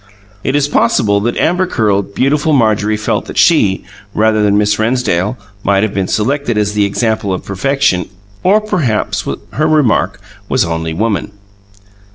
[0.43, 3.83] It is possible that amber curled, beautiful Marjorie felt that she,
[4.15, 8.09] rather than Miss Rennsdale, might have been selected as the example of perfection
[8.41, 10.19] or perhaps her remark
[10.49, 11.33] was only woman.